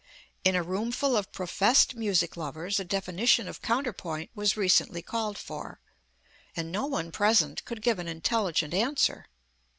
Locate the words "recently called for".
4.57-5.79